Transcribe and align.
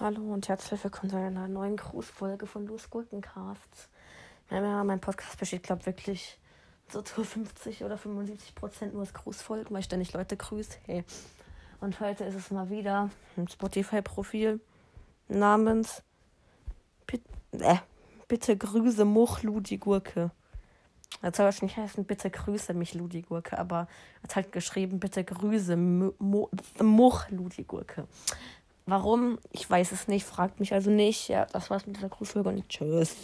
Hallo 0.00 0.32
und 0.32 0.48
herzlich 0.48 0.82
willkommen 0.84 1.10
zu 1.10 1.16
einer 1.16 1.48
neuen 1.48 1.76
Grußfolge 1.76 2.46
von 2.46 2.66
Los 2.66 2.88
Gurkencasts. 2.88 3.88
Ja, 4.50 4.84
mein 4.84 5.00
Podcast 5.00 5.38
besteht, 5.38 5.64
glaube 5.64 5.80
ich, 5.80 5.86
wirklich 5.86 6.38
so 6.88 7.02
zu 7.02 7.24
50 7.24 7.84
oder 7.84 7.98
75 7.98 8.54
Prozent 8.54 8.92
nur 8.94 9.02
aus 9.02 9.12
Grußfolgen, 9.12 9.72
weil 9.72 9.80
ich 9.80 9.86
ständig 9.86 10.12
Leute 10.12 10.36
grüße. 10.36 10.78
Hey. 10.86 11.04
Und 11.80 12.00
heute 12.00 12.24
ist 12.24 12.34
es 12.34 12.50
mal 12.50 12.70
wieder 12.70 13.10
ein 13.36 13.48
Spotify-Profil 13.48 14.60
namens 15.28 16.02
Bitte, 17.06 17.24
äh, 17.52 17.76
bitte 18.28 18.56
grüße 18.56 19.04
Much 19.04 19.42
Ludi 19.42 19.78
Gurke. 19.78 20.30
Das 21.22 21.36
soll 21.36 21.46
wahrscheinlich 21.46 21.76
heißen, 21.76 22.04
bitte 22.04 22.30
grüße 22.30 22.74
mich 22.74 22.94
Ludi 22.94 23.22
Gurke, 23.22 23.58
aber 23.58 23.88
es 24.22 24.30
hat 24.30 24.36
halt 24.36 24.52
geschrieben, 24.52 25.00
bitte 25.00 25.24
grüße 25.24 25.76
Much 25.76 27.30
Ludi 27.30 27.64
Gurke. 27.64 28.06
Warum? 28.86 29.38
Ich 29.50 29.68
weiß 29.68 29.92
es 29.92 30.08
nicht. 30.08 30.24
Fragt 30.24 30.60
mich 30.60 30.72
also 30.72 30.90
nicht. 30.90 31.28
Ja, 31.28 31.44
das 31.52 31.68
war's 31.68 31.86
mit 31.86 31.96
dieser 31.96 32.08
Grußfolge 32.08 32.48
und 32.48 32.68
tschüss. 32.68 33.16